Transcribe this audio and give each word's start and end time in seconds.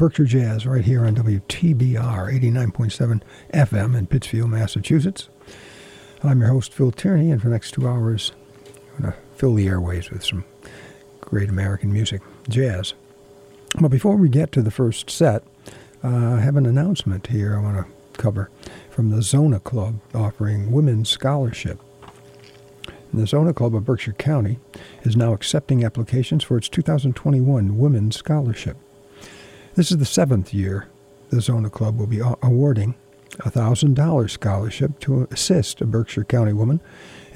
Berkshire 0.00 0.24
Jazz 0.24 0.66
right 0.66 0.82
here 0.82 1.04
on 1.04 1.14
WTBR 1.14 2.32
89.7 2.32 3.20
FM 3.52 3.94
in 3.94 4.06
Pittsfield, 4.06 4.48
Massachusetts. 4.48 5.28
I'm 6.24 6.40
your 6.40 6.48
host, 6.48 6.72
Phil 6.72 6.90
Tierney, 6.90 7.30
and 7.30 7.38
for 7.38 7.48
the 7.48 7.52
next 7.52 7.72
two 7.72 7.86
hours, 7.86 8.32
I'm 8.96 9.02
going 9.02 9.12
to 9.12 9.18
fill 9.36 9.54
the 9.54 9.68
airways 9.68 10.08
with 10.10 10.24
some 10.24 10.46
great 11.20 11.50
American 11.50 11.92
music, 11.92 12.22
jazz. 12.48 12.94
But 13.78 13.90
before 13.90 14.16
we 14.16 14.30
get 14.30 14.52
to 14.52 14.62
the 14.62 14.70
first 14.70 15.10
set, 15.10 15.44
uh, 16.02 16.36
I 16.36 16.40
have 16.40 16.56
an 16.56 16.64
announcement 16.64 17.26
here 17.26 17.54
I 17.54 17.60
want 17.60 17.76
to 17.86 18.18
cover 18.18 18.48
from 18.88 19.10
the 19.10 19.18
Zonta 19.18 19.62
Club 19.62 20.00
offering 20.14 20.72
women's 20.72 21.10
scholarship. 21.10 21.78
The 23.12 23.24
Zonta 23.24 23.54
Club 23.54 23.74
of 23.74 23.84
Berkshire 23.84 24.14
County 24.14 24.60
is 25.02 25.14
now 25.14 25.34
accepting 25.34 25.84
applications 25.84 26.42
for 26.42 26.56
its 26.56 26.70
2021 26.70 27.76
Women's 27.76 28.16
Scholarship. 28.16 28.78
This 29.76 29.92
is 29.92 29.98
the 29.98 30.04
seventh 30.04 30.52
year 30.52 30.88
the 31.28 31.36
Zonta 31.36 31.70
Club 31.70 31.96
will 31.96 32.08
be 32.08 32.20
awarding 32.42 32.96
a 33.38 33.50
$1,000 33.50 34.28
scholarship 34.28 34.98
to 34.98 35.28
assist 35.30 35.80
a 35.80 35.86
Berkshire 35.86 36.24
County 36.24 36.52
woman 36.52 36.80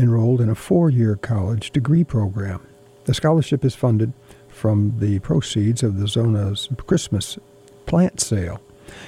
enrolled 0.01 0.41
in 0.41 0.49
a 0.49 0.57
four 0.57 0.91
year 0.91 1.15
college 1.15 1.71
degree 1.71 2.03
program. 2.03 2.61
The 3.05 3.15
scholarship 3.15 3.65
is 3.65 3.77
funded 3.77 4.13
from 4.49 4.99
the 4.99 5.21
proceeds 5.21 5.85
of 5.85 6.01
the 6.01 6.07
Zonta's 6.07 6.69
Christmas 6.89 7.39
plant 7.87 8.21
sale. 8.21 8.61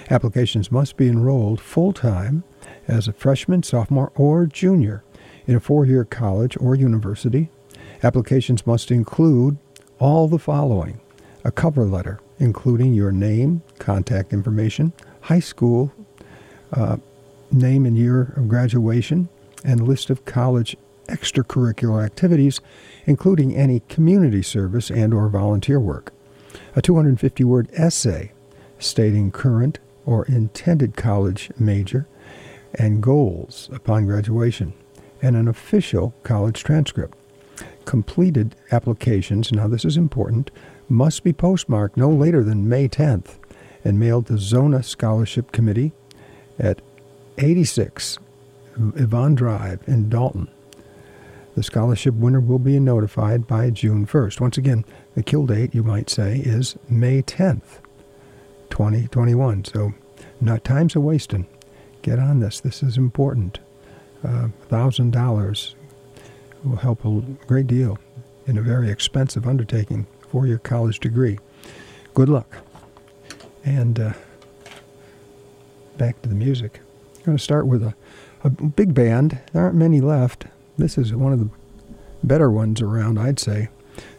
Applications 0.09 0.71
must 0.71 0.97
be 0.97 1.09
enrolled 1.09 1.61
full 1.61 1.93
time 1.93 2.45
as 2.87 3.09
a 3.09 3.13
freshman, 3.13 3.65
sophomore, 3.65 4.13
or 4.15 4.47
junior 4.47 5.03
in 5.49 5.57
a 5.57 5.61
four 5.61 5.85
year 5.85 6.05
college 6.05 6.57
or 6.61 6.77
university. 6.77 7.51
Applications 8.05 8.69
must 8.69 8.93
include 8.93 9.59
all 9.99 10.29
the 10.29 10.39
following 10.39 11.01
a 11.43 11.51
cover 11.51 11.85
letter, 11.85 12.21
including 12.39 12.95
your 12.95 13.13
name, 13.13 13.63
contact 13.79 14.33
information, 14.33 14.93
high 15.23 15.41
school, 15.41 15.93
uh, 16.73 16.97
name 17.51 17.87
and 17.87 17.97
year 17.97 18.35
of 18.37 18.49
graduation, 18.49 19.29
and 19.65 19.87
list 19.87 20.11
of 20.11 20.25
college 20.25 20.77
extracurricular 21.09 22.05
activities, 22.05 22.61
including 23.07 23.55
any 23.55 23.81
community 23.89 24.43
service 24.43 24.91
and 24.91 25.15
or 25.15 25.29
volunteer 25.29 25.81
work. 25.81 26.13
A 26.75 26.83
250 26.83 27.45
word 27.45 27.69
essay 27.73 28.33
stating 28.79 29.31
current 29.31 29.79
or 30.05 30.25
intended 30.27 30.97
college 30.97 31.51
major 31.59 32.07
and 32.75 33.03
goals 33.03 33.71
upon 33.73 34.07
graduation 34.07 34.73
and 35.23 35.37
an 35.37 35.49
official 35.49 36.15
college 36.23 36.63
transcript. 36.63 37.17
Completed 37.85 38.55
applications, 38.71 39.53
now 39.53 39.67
this 39.67 39.85
is 39.85 39.97
important, 39.97 40.51
must 40.89 41.25
be 41.25 41.33
postmarked 41.33 41.97
no 41.97 42.09
later 42.09 42.43
than 42.43 42.69
May 42.69 42.89
10th 42.89 43.37
and 43.85 43.99
mailed 43.99 44.27
to 44.27 44.35
Zonta 44.35 44.85
Scholarship 44.85 45.53
Committee 45.53 45.93
at 46.59 46.81
86 47.39 48.19
Yvonne 48.97 49.35
Drive 49.35 49.81
in 49.87 50.09
Dalton. 50.09 50.49
The 51.55 51.63
scholarship 51.63 52.15
winner 52.15 52.41
will 52.41 52.59
be 52.59 52.79
notified 52.79 53.47
by 53.47 53.71
June 53.71 54.07
1st. 54.07 54.41
Once 54.41 54.59
again, 54.59 54.85
the 55.15 55.23
kill 55.23 55.47
date, 55.47 55.75
you 55.75 55.83
might 55.83 56.11
say, 56.11 56.39
is 56.39 56.77
May 56.89 57.23
10th, 57.23 57.81
2021. 58.69 59.65
So, 59.65 59.95
not 60.41 60.65
time's 60.65 60.95
a 60.95 61.01
wasting. 61.01 61.47
Get 62.03 62.19
on 62.19 62.41
this. 62.41 62.61
This 62.61 62.83
is 62.83 62.99
important 62.99 63.59
uh, 64.23 64.49
dollars 64.69 65.75
will 66.65 66.77
help 66.77 67.05
a 67.05 67.21
great 67.47 67.67
deal 67.67 67.99
in 68.47 68.59
a 68.59 68.63
very 68.63 68.91
expensive 68.91 69.47
undertaking 69.47 70.07
for 70.37 70.47
your 70.47 70.59
college 70.59 71.01
degree. 71.01 71.39
Good 72.13 72.29
luck. 72.29 72.59
And 73.65 73.99
uh, 73.99 74.13
back 75.97 76.21
to 76.21 76.29
the 76.29 76.35
music. 76.35 76.83
I'm 77.17 77.25
going 77.25 77.39
to 77.39 77.43
start 77.43 77.67
with 77.67 77.83
a, 77.83 77.95
a 78.45 78.51
big 78.51 78.93
band. 78.93 79.39
There 79.55 79.63
aren't 79.63 79.77
many 79.77 80.03
left. 80.03 80.45
This 80.77 80.99
is 80.99 81.15
one 81.15 81.33
of 81.33 81.39
the 81.39 81.49
better 82.23 82.51
ones 82.51 82.83
around, 82.83 83.19
I'd 83.19 83.39
say. 83.39 83.71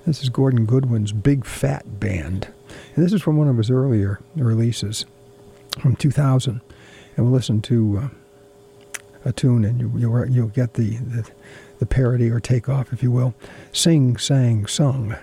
This 0.08 0.24
is 0.24 0.30
Gordon 0.30 0.66
Goodwin's 0.66 1.12
Big 1.12 1.46
Fat 1.46 2.00
Band. 2.00 2.48
And 2.96 3.06
this 3.06 3.14
is 3.14 3.22
from 3.22 3.38
one 3.38 3.48
of 3.48 3.58
his 3.58 3.70
earlier 3.70 4.20
releases 4.36 5.06
from 5.80 5.96
2000. 5.98 6.62
And 7.16 7.26
we'll 7.28 7.36
listen 7.36 7.62
to 7.62 8.00
uh, 8.00 8.10
a 9.24 9.34
tune, 9.34 9.64
and 9.64 9.80
you, 9.80 9.92
you'll, 9.96 10.28
you'll 10.28 10.48
get 10.48 10.74
the, 10.74 10.98
the, 10.98 11.30
the 11.78 11.86
parody 11.86 12.32
or 12.32 12.40
takeoff, 12.40 12.92
if 12.92 13.04
you 13.04 13.12
will. 13.12 13.36
Sing, 13.72 14.18
sang, 14.18 14.66
sung. 14.66 15.16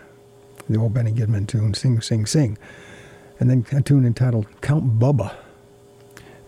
The 0.69 0.79
old 0.79 0.95
Benny 0.95 1.13
Goodman 1.13 1.47
tune, 1.47 1.75
Sing, 1.75 2.01
Sing, 2.01 2.27
Sing. 2.27 2.59
And 3.39 3.51
then 3.51 3.67
a 3.73 3.83
tune 3.83 4.07
entitled 4.07 4.47
Count 4.61 4.99
Bubba. 4.99 5.35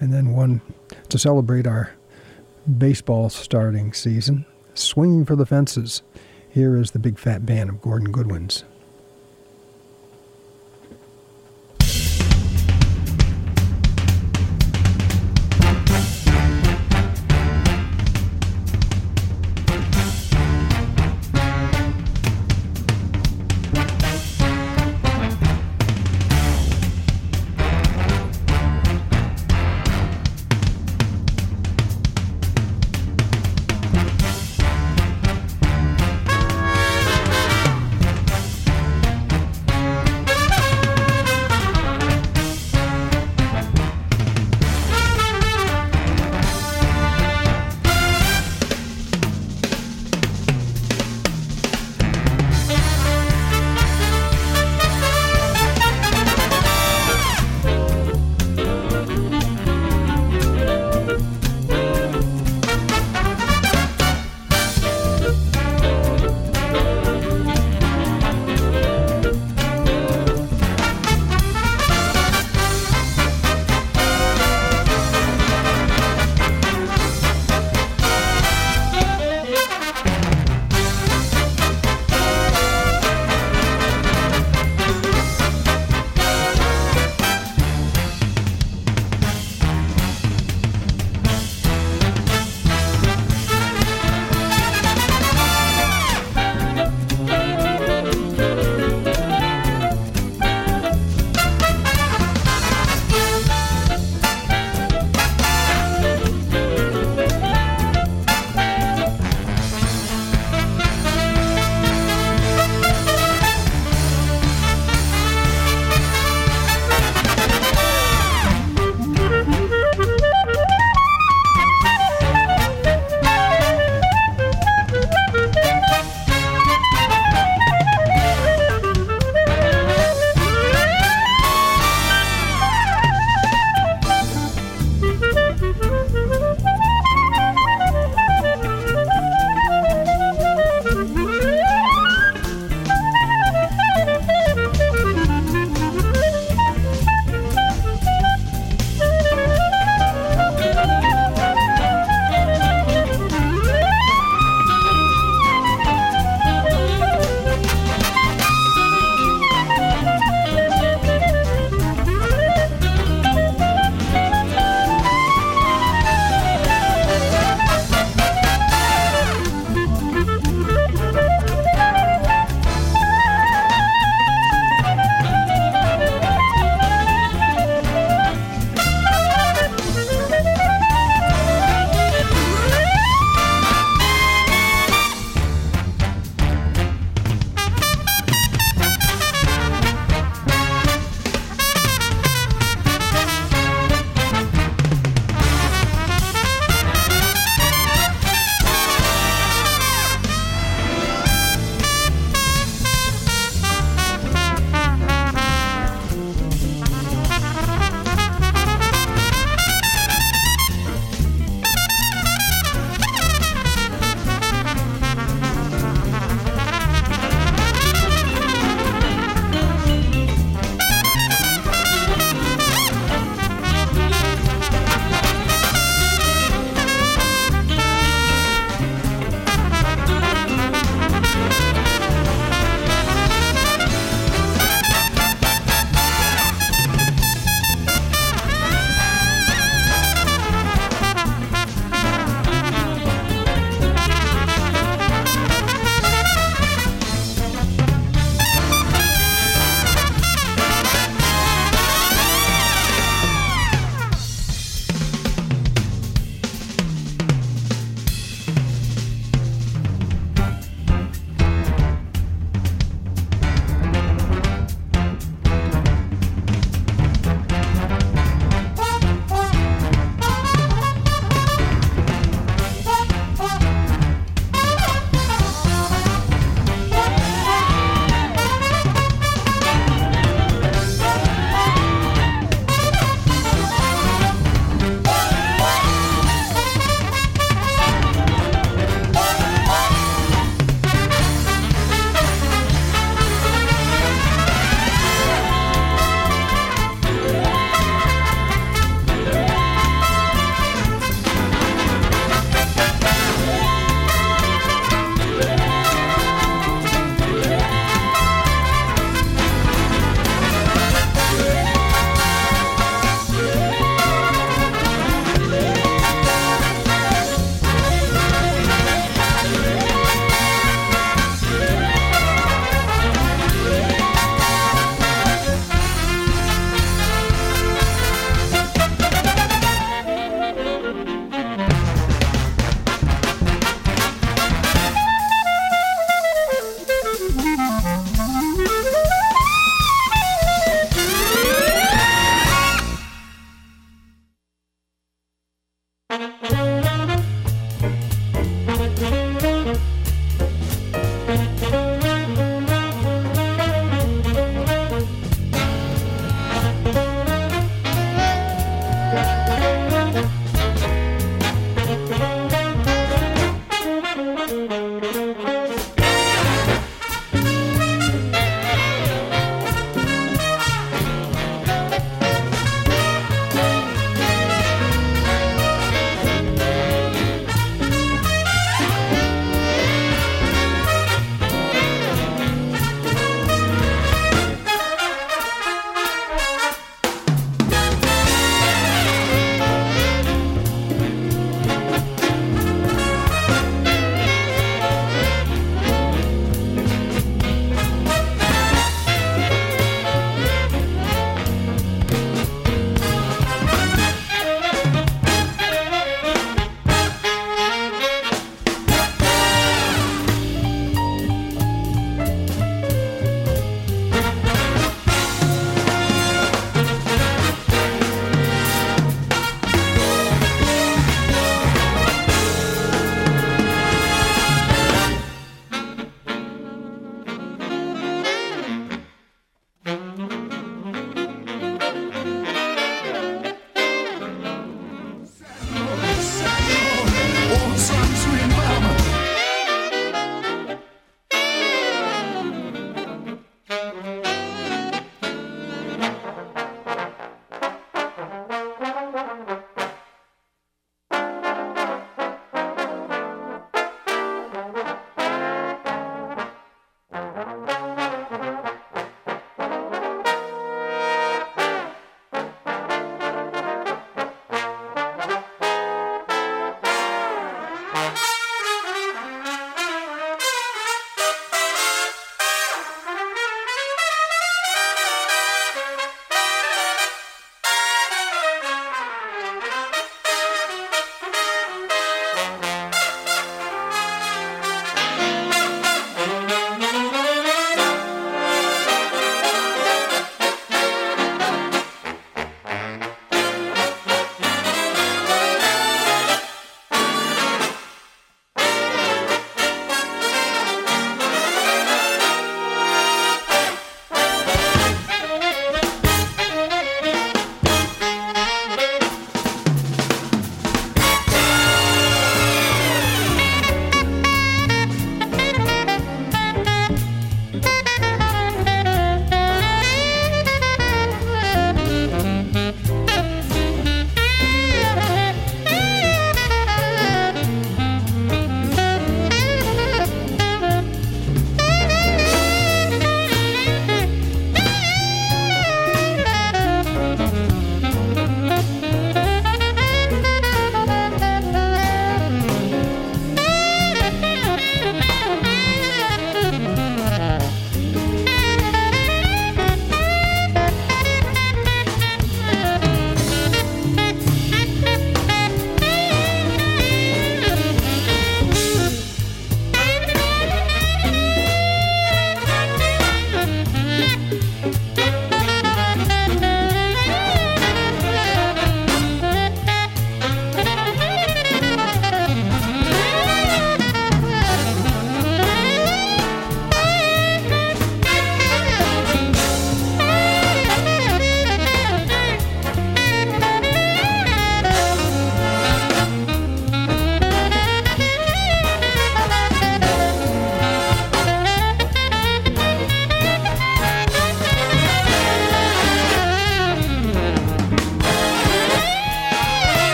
And 0.00 0.12
then 0.12 0.34
one 0.34 0.60
to 1.08 1.18
celebrate 1.18 1.66
our 1.66 1.92
baseball 2.78 3.30
starting 3.30 3.92
season, 3.92 4.46
Swinging 4.74 5.24
for 5.24 5.36
the 5.36 5.46
Fences. 5.46 6.02
Here 6.48 6.76
is 6.76 6.92
the 6.92 6.98
big 6.98 7.18
fat 7.18 7.44
band 7.44 7.70
of 7.70 7.80
Gordon 7.80 8.12
Goodwin's. 8.12 8.64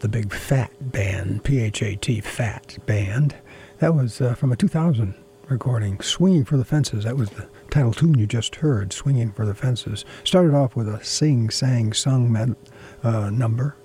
The 0.00 0.08
Big 0.08 0.32
Fat 0.32 0.70
Band, 0.92 1.44
P 1.44 1.60
H 1.60 1.82
A 1.82 1.96
T, 1.96 2.20
Fat 2.20 2.78
Band. 2.86 3.36
That 3.78 3.94
was 3.94 4.20
uh, 4.20 4.34
from 4.34 4.52
a 4.52 4.56
2000 4.56 5.14
recording, 5.48 6.00
Swinging 6.00 6.44
for 6.44 6.56
the 6.56 6.64
Fences. 6.64 7.04
That 7.04 7.16
was 7.16 7.30
the 7.30 7.48
title 7.70 7.92
tune 7.92 8.18
you 8.18 8.26
just 8.26 8.56
heard, 8.56 8.92
Swinging 8.92 9.32
for 9.32 9.46
the 9.46 9.54
Fences. 9.54 10.04
Started 10.24 10.54
off 10.54 10.76
with 10.76 10.88
a 10.88 11.02
sing, 11.04 11.50
sang, 11.50 11.92
sung 11.92 12.30
med, 12.30 12.56
uh, 13.02 13.30
number, 13.30 13.76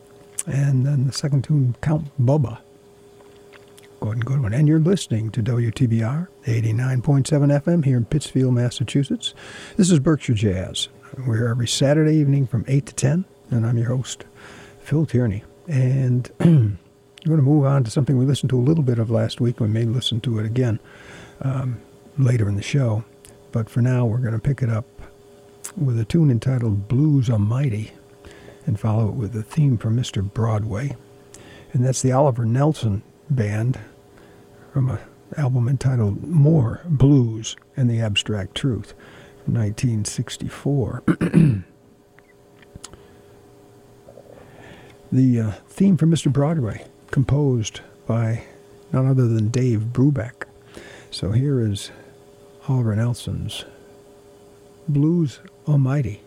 and 0.45 0.85
then 0.85 1.07
the 1.07 1.13
second 1.13 1.43
tune, 1.43 1.75
Count 1.81 2.09
Bubba. 2.19 2.59
Gordon 3.99 4.23
Goodwin. 4.23 4.53
And 4.53 4.67
you're 4.67 4.79
listening 4.79 5.29
to 5.31 5.43
WTBR 5.43 6.27
89.7 6.45 7.61
FM 7.61 7.85
here 7.85 7.97
in 7.97 8.05
Pittsfield, 8.05 8.55
Massachusetts. 8.55 9.35
This 9.77 9.91
is 9.91 9.99
Berkshire 9.99 10.33
Jazz. 10.33 10.89
We're 11.27 11.47
every 11.47 11.67
Saturday 11.67 12.15
evening 12.15 12.47
from 12.47 12.65
8 12.67 12.87
to 12.87 12.95
10, 12.95 13.25
and 13.51 13.65
I'm 13.65 13.77
your 13.77 13.89
host, 13.89 14.25
Phil 14.79 15.05
Tierney. 15.05 15.43
And 15.67 16.29
we're 16.39 16.45
going 16.45 16.77
to 17.25 17.41
move 17.41 17.65
on 17.65 17.83
to 17.83 17.91
something 17.91 18.17
we 18.17 18.25
listened 18.25 18.49
to 18.51 18.57
a 18.57 18.61
little 18.61 18.83
bit 18.83 18.99
of 18.99 19.09
last 19.09 19.39
week. 19.39 19.59
We 19.59 19.67
may 19.67 19.83
listen 19.83 20.21
to 20.21 20.39
it 20.39 20.45
again 20.45 20.79
um, 21.41 21.79
later 22.17 22.49
in 22.49 22.55
the 22.55 22.61
show. 22.61 23.03
But 23.51 23.69
for 23.69 23.81
now, 23.81 24.05
we're 24.05 24.17
going 24.17 24.33
to 24.33 24.39
pick 24.39 24.61
it 24.61 24.69
up 24.69 24.85
with 25.77 25.99
a 25.99 26.05
tune 26.05 26.31
entitled 26.31 26.87
Blues 26.87 27.29
Almighty 27.29 27.91
and 28.65 28.79
follow 28.79 29.09
it 29.09 29.15
with 29.15 29.35
a 29.35 29.43
theme 29.43 29.77
from 29.77 29.97
Mr. 29.97 30.21
Broadway. 30.21 30.95
And 31.73 31.85
that's 31.85 32.01
the 32.01 32.11
Oliver 32.11 32.45
Nelson 32.45 33.03
Band 33.29 33.79
from 34.73 34.89
an 34.89 34.99
album 35.37 35.67
entitled 35.67 36.23
More 36.23 36.81
Blues 36.85 37.55
and 37.75 37.89
the 37.89 38.01
Abstract 38.01 38.55
Truth. 38.55 38.93
1964. 39.45 41.03
the 45.11 45.39
uh, 45.39 45.51
theme 45.67 45.97
for 45.97 46.05
Mr. 46.05 46.31
Broadway, 46.31 46.85
composed 47.11 47.81
by 48.07 48.43
none 48.93 49.07
other 49.07 49.27
than 49.27 49.49
Dave 49.49 49.91
Brubeck. 49.91 50.45
So 51.09 51.31
here 51.31 51.59
is 51.59 51.91
Oliver 52.67 52.95
Nelson's 52.95 53.65
Blues 54.87 55.39
Almighty. 55.67 56.21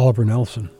Oliver 0.00 0.24
Nelson. 0.24 0.70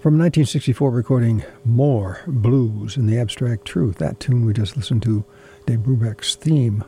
From 0.00 0.16
1964 0.20 0.88
recording 0.88 1.42
More 1.64 2.20
Blues 2.28 2.96
in 2.96 3.06
the 3.06 3.18
Abstract 3.18 3.64
Truth. 3.64 3.96
That 3.96 4.20
tune 4.20 4.46
we 4.46 4.52
just 4.52 4.76
listened 4.76 5.02
to, 5.02 5.24
Dave 5.66 5.80
Brubeck's 5.80 6.36
theme 6.36 6.84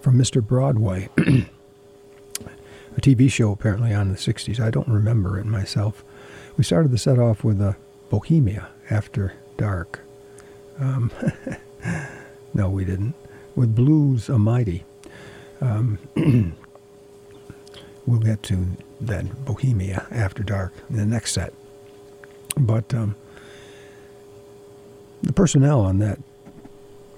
from 0.00 0.18
Mr. 0.18 0.44
Broadway. 0.44 1.08
a 1.18 3.00
TV 3.00 3.30
show 3.30 3.52
apparently 3.52 3.94
on 3.94 4.08
the 4.08 4.16
60s. 4.16 4.58
I 4.58 4.70
don't 4.70 4.88
remember 4.88 5.38
it 5.38 5.46
myself. 5.46 6.02
We 6.56 6.64
started 6.64 6.90
the 6.90 6.98
set 6.98 7.20
off 7.20 7.44
with 7.44 7.60
a 7.60 7.76
Bohemia 8.10 8.70
After 8.90 9.34
Dark. 9.56 10.00
Um, 10.80 11.12
no, 12.54 12.68
we 12.68 12.84
didn't. 12.84 13.14
With 13.54 13.72
Blues 13.76 14.28
O'Mighty. 14.28 14.84
Um, 15.60 16.00
we'll 18.04 18.18
get 18.18 18.42
to 18.42 18.66
that 19.00 19.44
Bohemia 19.44 20.06
After 20.10 20.42
Dark 20.42 20.72
in 20.90 20.96
the 20.96 21.06
next 21.06 21.32
set. 21.32 21.52
But 22.56 22.92
um, 22.94 23.14
the 25.22 25.32
personnel 25.32 25.80
on 25.80 25.98
that 25.98 26.18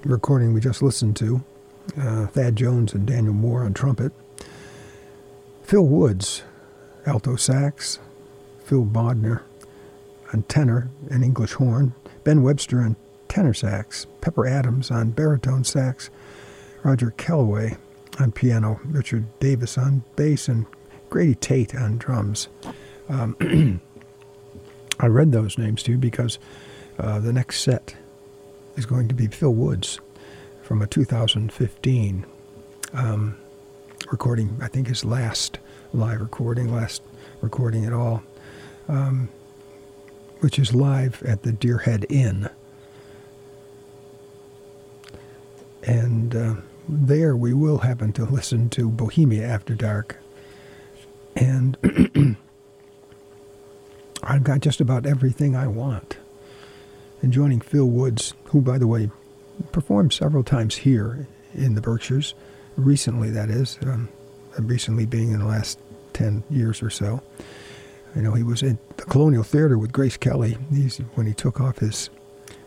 recording 0.04 0.52
we 0.52 0.60
just 0.60 0.82
listened 0.82 1.16
to, 1.16 1.42
uh, 1.98 2.26
Thad 2.26 2.56
Jones 2.56 2.92
and 2.92 3.06
Daniel 3.06 3.34
Moore 3.34 3.64
on 3.64 3.74
trumpet, 3.74 4.12
Phil 5.62 5.86
Woods, 5.86 6.42
alto 7.06 7.36
sax, 7.36 7.98
Phil 8.64 8.84
Bodner 8.84 9.42
on 10.32 10.42
tenor 10.44 10.90
and 11.10 11.24
English 11.24 11.52
horn, 11.54 11.94
Ben 12.24 12.42
Webster 12.42 12.80
on 12.80 12.96
tenor 13.28 13.54
sax, 13.54 14.06
Pepper 14.20 14.46
Adams 14.46 14.90
on 14.90 15.10
baritone 15.10 15.64
sax, 15.64 16.10
Roger 16.82 17.12
Kellaway 17.16 17.76
on 18.18 18.32
piano, 18.32 18.80
Richard 18.84 19.24
Davis 19.38 19.78
on 19.78 20.02
bass, 20.16 20.48
and 20.48 20.66
Grady 21.10 21.34
Tate 21.34 21.74
on 21.74 21.98
drums. 21.98 22.48
Um, 23.08 23.80
I 25.00 25.06
read 25.08 25.32
those 25.32 25.58
names 25.58 25.82
to 25.82 25.92
you 25.92 25.98
because 25.98 26.38
uh, 26.98 27.18
the 27.18 27.32
next 27.32 27.60
set 27.60 27.96
is 28.76 28.86
going 28.86 29.08
to 29.08 29.14
be 29.14 29.26
Phil 29.26 29.52
Woods 29.52 29.98
from 30.62 30.80
a 30.80 30.86
2015 30.86 32.24
um, 32.92 33.36
recording, 34.10 34.56
I 34.62 34.68
think 34.68 34.86
his 34.86 35.04
last 35.04 35.58
live 35.92 36.20
recording, 36.20 36.72
last 36.72 37.02
recording 37.40 37.84
at 37.84 37.92
all, 37.92 38.22
um, 38.88 39.28
which 40.40 40.58
is 40.58 40.74
live 40.74 41.22
at 41.24 41.42
the 41.42 41.52
Deer 41.52 41.78
Head 41.78 42.06
Inn. 42.08 42.48
And 45.82 46.36
uh, 46.36 46.54
there 46.88 47.36
we 47.36 47.52
will 47.52 47.78
happen 47.78 48.12
to 48.12 48.24
listen 48.24 48.68
to 48.70 48.90
Bohemia 48.90 49.46
After 49.46 49.74
Dark. 49.74 50.19
And 51.36 51.76
I've 54.22 54.44
got 54.44 54.60
just 54.60 54.80
about 54.80 55.06
everything 55.06 55.56
I 55.56 55.66
want. 55.66 56.18
And 57.22 57.32
joining 57.32 57.60
Phil 57.60 57.86
Woods, 57.86 58.34
who, 58.46 58.60
by 58.60 58.78
the 58.78 58.86
way, 58.86 59.10
performed 59.72 60.12
several 60.12 60.42
times 60.42 60.76
here 60.76 61.26
in 61.54 61.74
the 61.74 61.80
Berkshires, 61.80 62.34
recently, 62.76 63.30
that 63.30 63.50
is, 63.50 63.78
um, 63.82 64.08
recently 64.58 65.06
being 65.06 65.32
in 65.32 65.40
the 65.40 65.46
last 65.46 65.78
10 66.14 66.44
years 66.50 66.82
or 66.82 66.90
so. 66.90 67.22
I 68.16 68.20
know 68.20 68.32
he 68.32 68.42
was 68.42 68.62
at 68.62 68.96
the 68.96 69.04
Colonial 69.04 69.42
Theater 69.42 69.78
with 69.78 69.92
Grace 69.92 70.16
Kelly 70.16 70.56
He's, 70.72 70.98
when 71.14 71.26
he 71.26 71.34
took 71.34 71.60
off 71.60 71.78
his 71.78 72.10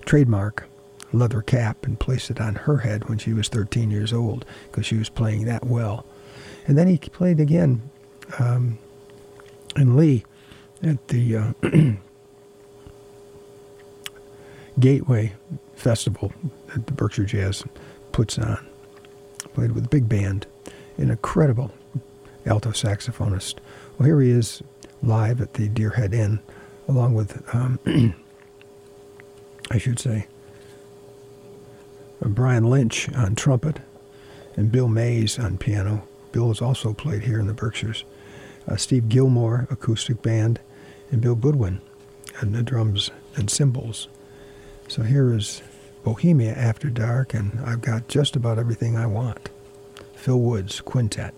trademark 0.06 0.68
leather 1.12 1.42
cap 1.42 1.86
and 1.86 2.00
placed 2.00 2.32
it 2.32 2.42
on 2.42 2.56
her 2.56 2.78
head 2.78 3.08
when 3.08 3.18
she 3.18 3.34
was 3.34 3.48
13 3.48 3.92
years 3.92 4.14
old 4.14 4.46
because 4.70 4.86
she 4.86 4.98
was 4.98 5.10
playing 5.10 5.46
that 5.46 5.66
well. 5.66 6.06
And 6.66 6.78
then 6.78 6.88
he 6.88 6.98
played 6.98 7.40
again 7.40 7.82
um, 8.40 8.78
in 9.76 9.96
Lee 9.98 10.24
at 10.82 11.08
the 11.08 11.38
uh, 11.38 11.54
Gateway 14.80 15.34
Festival 15.76 16.34
that 16.68 16.88
the 16.88 16.94
Berkshire 16.94 17.26
Jazz 17.26 17.64
puts 18.12 18.38
on. 18.38 18.66
Played 19.54 19.74
with 19.74 19.86
a 19.86 19.90
big 19.90 20.10
band, 20.10 20.48
an 20.98 21.12
incredible 21.12 21.72
alto 22.46 22.72
saxophonist. 22.72 23.56
Well, 23.98 24.08
here 24.08 24.20
he 24.22 24.32
is 24.32 24.64
live 25.04 25.42
at 25.42 25.54
the 25.54 25.68
Deer 25.70 25.92
Head 25.92 26.14
Inn, 26.14 26.40
along 26.88 27.14
with, 27.14 27.44
um, 27.54 27.80
I 29.72 29.78
should 29.78 30.00
say, 30.00 30.28
Brian 32.22 32.64
Lynch 32.64 33.12
on 33.14 33.36
trumpet 33.36 33.80
and 34.56 34.72
Bill 34.72 34.88
Mays 34.88 35.38
on 35.38 35.58
piano. 35.58 36.08
Bill 36.32 36.48
has 36.48 36.62
also 36.62 36.94
played 36.94 37.24
here 37.24 37.40
in 37.40 37.48
the 37.48 37.54
Berkshires. 37.54 38.06
Uh, 38.68 38.76
Steve 38.78 39.10
Gilmore, 39.10 39.68
acoustic 39.70 40.22
band, 40.22 40.60
and 41.12 41.22
Bill 41.22 41.36
Goodwin 41.36 41.82
and 42.40 42.54
the 42.54 42.64
drums 42.64 43.12
and 43.36 43.50
cymbals. 43.50 44.08
So 44.88 45.04
here 45.04 45.34
is 45.34 45.62
Bohemia 46.04 46.54
After 46.54 46.90
Dark, 46.90 47.34
and 47.34 47.60
I've 47.66 47.82
got 47.82 48.08
just 48.08 48.36
about 48.36 48.60
everything 48.60 48.98
I 48.98 49.06
want. 49.06 49.50
Phil 50.16 50.40
Woods 50.40 50.82
Quintet. 50.82 51.34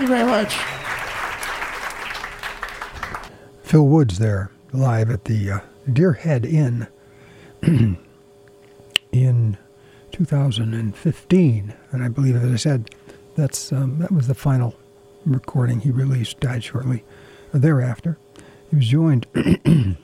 Thank 0.00 0.08
you 0.08 0.16
very 0.16 0.30
much. 0.30 0.54
Phil 3.62 3.86
Woods 3.86 4.18
there, 4.18 4.50
live 4.72 5.10
at 5.10 5.26
the 5.26 5.50
uh, 5.50 5.60
Deer 5.92 6.14
Head 6.14 6.46
Inn 6.46 6.86
in 9.12 9.58
2015, 10.10 11.74
and 11.92 12.02
I 12.02 12.08
believe, 12.08 12.34
as 12.34 12.50
I 12.50 12.56
said, 12.56 12.94
that's 13.36 13.72
um, 13.74 13.98
that 13.98 14.10
was 14.10 14.26
the 14.26 14.34
final 14.34 14.74
recording 15.26 15.80
he 15.80 15.90
released. 15.90 16.40
Died 16.40 16.64
shortly 16.64 17.04
thereafter. 17.52 18.16
He 18.70 18.76
was 18.76 18.88
joined 18.88 19.26
in 19.34 19.98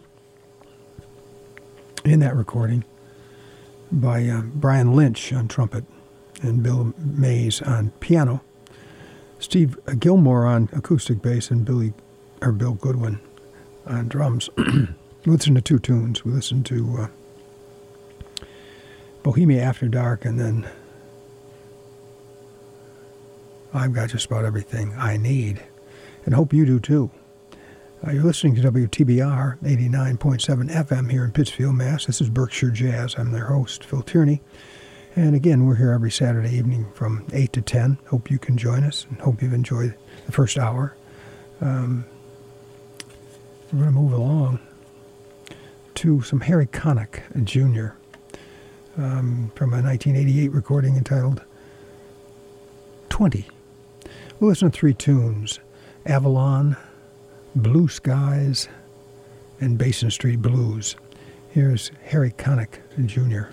that 2.04 2.36
recording 2.36 2.84
by 3.90 4.28
uh, 4.28 4.42
Brian 4.42 4.94
Lynch 4.94 5.32
on 5.32 5.48
trumpet 5.48 5.86
and 6.42 6.62
Bill 6.62 6.92
Mays 6.98 7.62
on 7.62 7.92
piano, 8.00 8.42
Steve 9.38 9.78
Gilmore 9.98 10.46
on 10.46 10.68
acoustic 10.72 11.22
bass, 11.22 11.50
and 11.50 11.64
Billy 11.64 11.92
or 12.40 12.52
Bill 12.52 12.74
Goodwin 12.74 13.20
on 13.86 14.08
drums. 14.08 14.48
we 14.56 14.86
listened 15.24 15.56
to 15.56 15.62
two 15.62 15.78
tunes. 15.78 16.24
We 16.24 16.32
listened 16.32 16.66
to 16.66 16.96
uh, 17.00 18.46
Bohemia 19.22 19.62
After 19.62 19.88
Dark, 19.88 20.24
and 20.24 20.38
then 20.38 20.68
I've 23.74 23.92
got 23.92 24.10
just 24.10 24.26
about 24.26 24.44
everything 24.44 24.94
I 24.96 25.16
need, 25.16 25.62
and 26.24 26.34
hope 26.34 26.52
you 26.52 26.64
do 26.64 26.80
too. 26.80 27.10
Uh, 28.06 28.12
you're 28.12 28.24
listening 28.24 28.54
to 28.54 28.62
WTBR 28.70 29.58
89.7 29.60 30.70
FM 30.70 31.10
here 31.10 31.24
in 31.24 31.32
Pittsfield, 31.32 31.74
Mass. 31.74 32.06
This 32.06 32.20
is 32.20 32.28
Berkshire 32.28 32.70
Jazz. 32.70 33.14
I'm 33.18 33.32
their 33.32 33.46
host, 33.46 33.84
Phil 33.84 34.02
Tierney. 34.02 34.42
And 35.18 35.34
again, 35.34 35.64
we're 35.64 35.76
here 35.76 35.92
every 35.92 36.10
Saturday 36.10 36.54
evening 36.56 36.92
from 36.92 37.24
8 37.32 37.50
to 37.54 37.62
10. 37.62 37.96
Hope 38.08 38.30
you 38.30 38.38
can 38.38 38.58
join 38.58 38.84
us 38.84 39.06
and 39.08 39.18
hope 39.18 39.40
you've 39.40 39.54
enjoyed 39.54 39.94
the 40.26 40.32
first 40.32 40.58
hour. 40.58 40.94
Um, 41.62 42.04
we're 43.72 43.80
going 43.80 43.94
to 43.94 43.98
move 43.98 44.12
along 44.12 44.58
to 45.94 46.20
some 46.20 46.40
Harry 46.40 46.66
Connick 46.66 47.22
Jr. 47.44 47.96
Um, 49.02 49.50
from 49.54 49.72
a 49.72 49.80
1988 49.80 50.52
recording 50.52 50.96
entitled 50.96 51.42
20. 53.08 53.46
We'll 54.38 54.50
listen 54.50 54.70
to 54.70 54.78
three 54.78 54.92
tunes 54.92 55.60
Avalon, 56.04 56.76
Blue 57.54 57.88
Skies, 57.88 58.68
and 59.62 59.78
Basin 59.78 60.10
Street 60.10 60.42
Blues. 60.42 60.94
Here's 61.48 61.90
Harry 62.04 62.32
Connick 62.32 62.80
Jr. 63.06 63.48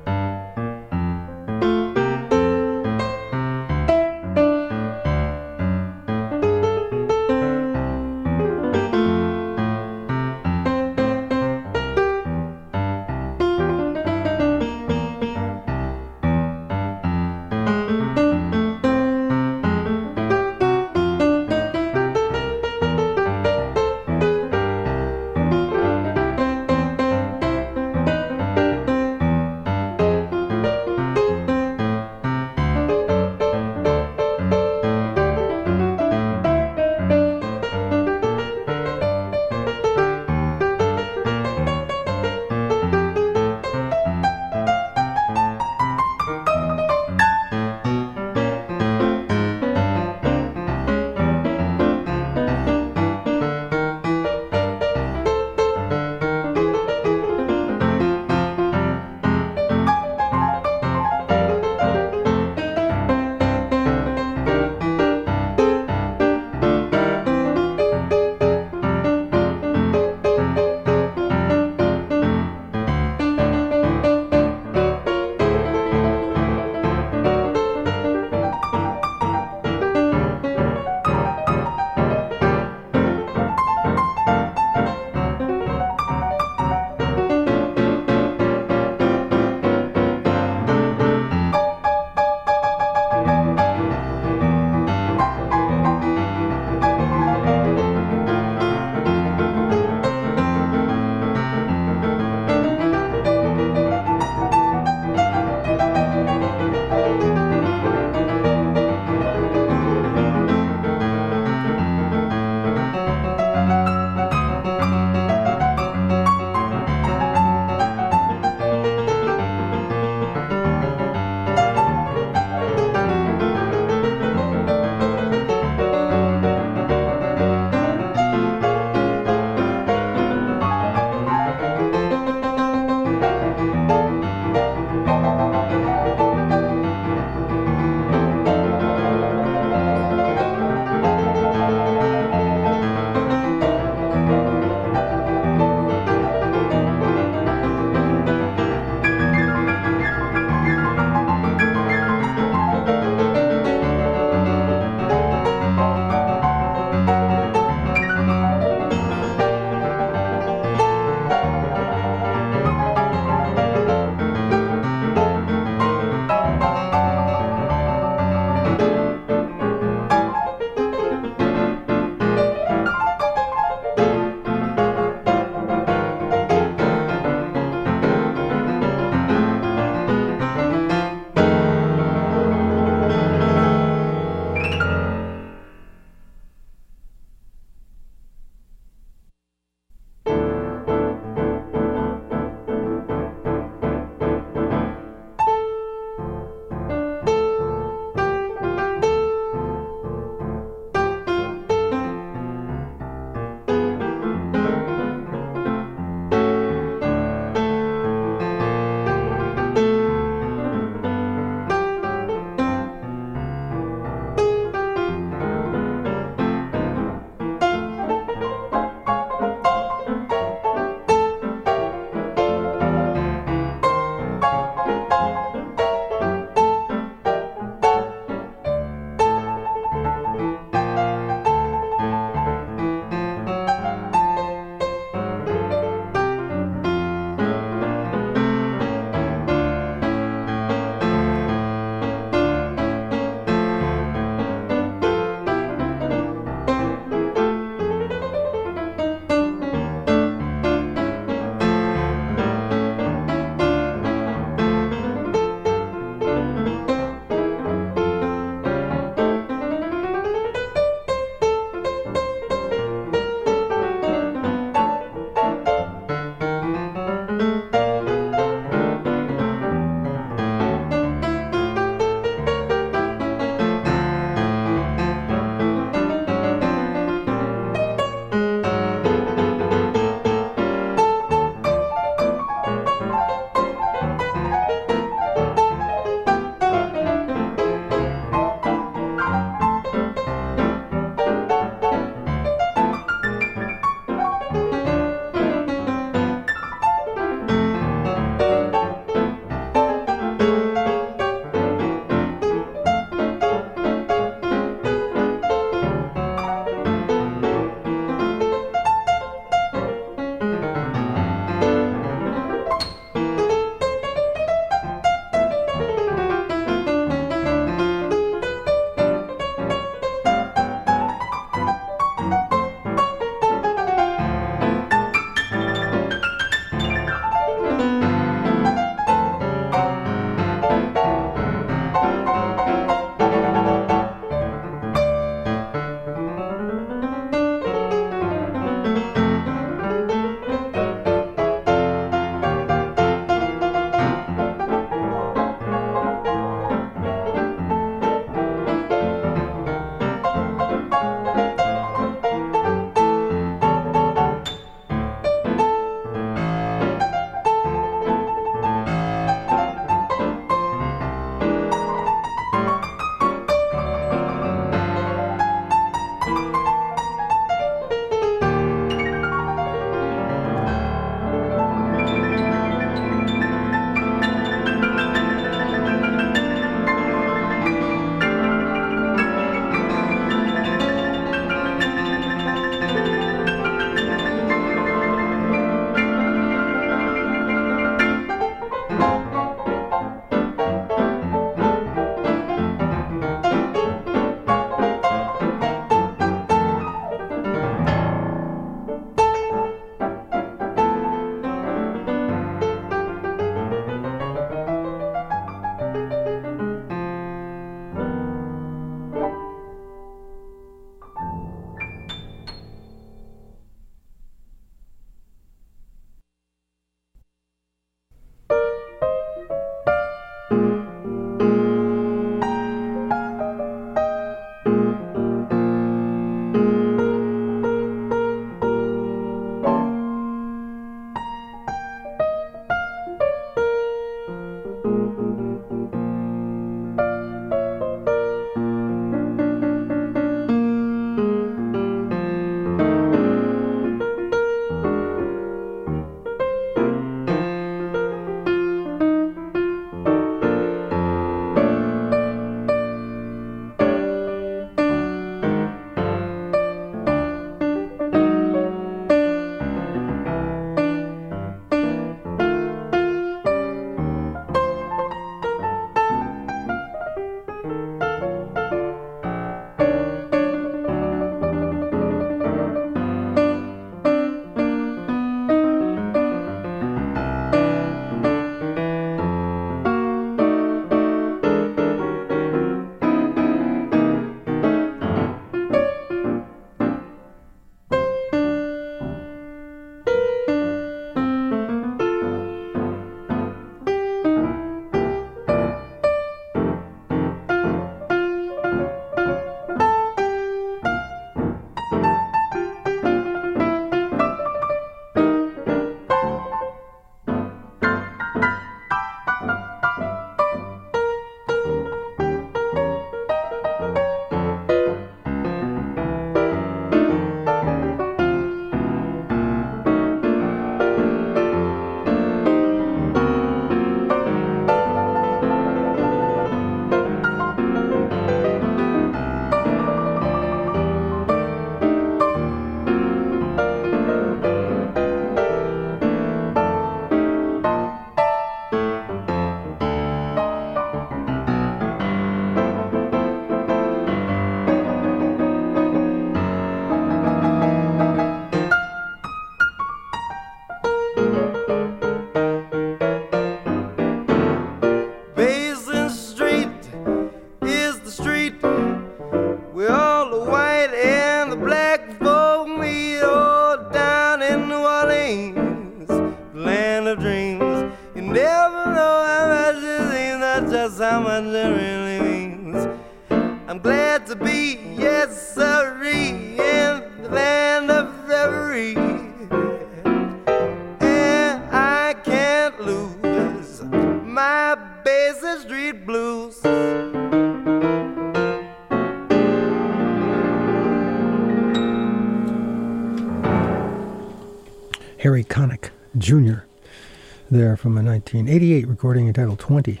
1988 598.26 598.88
recording 598.88 599.28
entitled 599.28 599.60
20. 599.60 600.00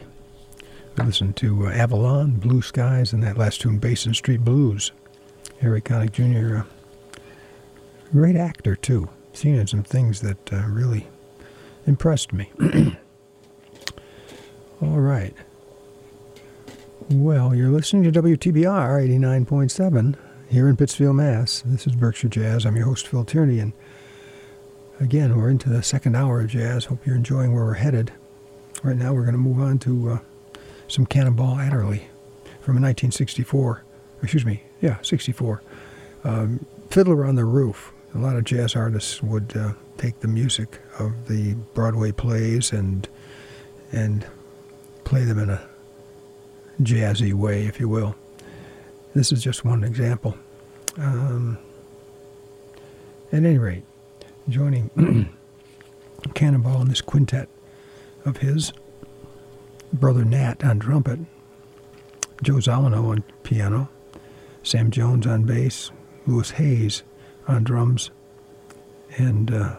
We 0.98 1.04
listened 1.04 1.36
to 1.36 1.68
uh, 1.68 1.70
Avalon, 1.70 2.32
Blue 2.32 2.60
Skies, 2.60 3.12
and 3.12 3.22
that 3.22 3.38
last 3.38 3.60
tune, 3.60 3.78
Basin 3.78 4.14
Street 4.14 4.44
Blues. 4.44 4.90
Harry 5.60 5.80
Connick 5.80 6.10
Jr., 6.10 6.56
uh, 6.56 6.62
great 8.10 8.34
actor, 8.34 8.74
too. 8.74 9.08
Seen 9.32 9.54
in 9.54 9.68
some 9.68 9.84
things 9.84 10.22
that 10.22 10.52
uh, 10.52 10.64
really 10.66 11.06
impressed 11.86 12.32
me. 12.32 12.50
All 14.82 14.98
right. 14.98 15.34
Well, 17.08 17.54
you're 17.54 17.70
listening 17.70 18.10
to 18.10 18.22
WTBR 18.22 19.08
89.7 19.08 20.16
here 20.48 20.68
in 20.68 20.76
Pittsfield, 20.76 21.14
Mass. 21.14 21.62
This 21.64 21.86
is 21.86 21.94
Berkshire 21.94 22.26
Jazz. 22.26 22.66
I'm 22.66 22.74
your 22.74 22.86
host, 22.86 23.06
Phil 23.06 23.24
Tierney, 23.24 23.60
and 23.60 23.72
Again, 24.98 25.36
we're 25.36 25.50
into 25.50 25.68
the 25.68 25.82
second 25.82 26.16
hour 26.16 26.40
of 26.40 26.48
jazz. 26.48 26.86
Hope 26.86 27.04
you're 27.06 27.16
enjoying 27.16 27.54
where 27.54 27.64
we're 27.64 27.74
headed. 27.74 28.12
Right 28.82 28.96
now, 28.96 29.12
we're 29.12 29.22
going 29.22 29.34
to 29.34 29.38
move 29.38 29.60
on 29.60 29.78
to 29.80 30.10
uh, 30.10 30.18
some 30.88 31.04
Cannonball 31.04 31.58
Adderley 31.58 32.08
from 32.60 32.80
1964. 32.80 33.84
Excuse 34.22 34.46
me, 34.46 34.62
yeah, 34.80 34.96
64. 35.02 35.62
Um, 36.24 36.64
Fiddler 36.88 37.26
on 37.26 37.34
the 37.34 37.44
Roof. 37.44 37.92
A 38.14 38.18
lot 38.18 38.36
of 38.36 38.44
jazz 38.44 38.74
artists 38.74 39.22
would 39.22 39.54
uh, 39.54 39.72
take 39.98 40.20
the 40.20 40.28
music 40.28 40.80
of 40.98 41.28
the 41.28 41.54
Broadway 41.74 42.12
plays 42.12 42.72
and 42.72 43.06
and 43.92 44.26
play 45.04 45.24
them 45.24 45.38
in 45.38 45.50
a 45.50 45.68
jazzy 46.80 47.34
way, 47.34 47.66
if 47.66 47.78
you 47.78 47.88
will. 47.88 48.16
This 49.14 49.30
is 49.30 49.42
just 49.42 49.64
one 49.64 49.84
example. 49.84 50.36
Um, 50.96 51.58
at 53.32 53.44
any 53.44 53.58
rate, 53.58 53.84
joining 54.48 54.90
Cannonball 56.34 56.82
in 56.82 56.88
this 56.88 57.00
quintet 57.00 57.48
of 58.24 58.38
his. 58.38 58.72
Brother 59.92 60.24
Nat 60.24 60.64
on 60.64 60.80
trumpet, 60.80 61.20
Joe 62.42 62.54
Zawinul 62.54 63.10
on 63.10 63.24
piano, 63.44 63.88
Sam 64.62 64.90
Jones 64.90 65.26
on 65.26 65.44
bass, 65.44 65.90
Louis 66.26 66.50
Hayes 66.50 67.02
on 67.46 67.64
drums, 67.64 68.10
and 69.16 69.50
uh, 69.52 69.76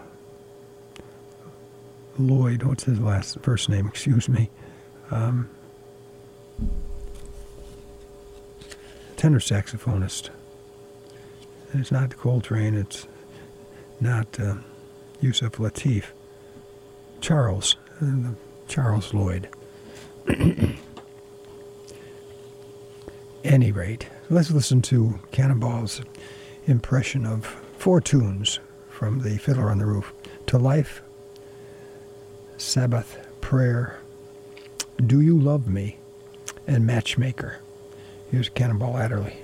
Lloyd, 2.18 2.64
what's 2.64 2.86
his 2.86 3.00
last 3.00 3.40
first 3.42 3.70
name? 3.70 3.86
Excuse 3.88 4.28
me. 4.28 4.50
Um, 5.12 5.50
tenor 9.18 9.40
saxophonist. 9.40 10.30
And 11.72 11.82
it's 11.82 11.92
not 11.92 12.10
the 12.10 12.16
Coltrane, 12.16 12.76
it's 12.76 13.08
not 14.00 14.40
uh, 14.40 14.56
Yusef 15.22 15.54
Lateef. 15.54 16.06
Charles, 17.22 17.76
uh, 18.02 18.32
Charles 18.68 19.14
Lloyd. 19.14 19.50
Any 23.44 23.72
rate, 23.72 24.10
let's 24.30 24.52
listen 24.52 24.82
to 24.84 25.20
Cannonball's 25.32 26.02
impression 26.66 27.26
of 27.26 27.46
four 27.78 28.02
tunes 28.02 28.60
from 28.90 29.22
the 29.22 29.38
Fiddler 29.38 29.70
on 29.70 29.78
the 29.78 29.86
Roof 29.86 30.14
To 30.48 30.58
Life, 30.58 31.02
Sabbath, 32.58 33.18
Prayer, 33.42 34.00
Do 35.06 35.22
You 35.22 35.38
Love 35.38 35.68
Me, 35.68 35.98
and 36.66 36.86
Matchmaker. 36.86 37.60
Here's 38.32 38.50
Cannonball 38.50 38.98
Adderley. 38.98 39.38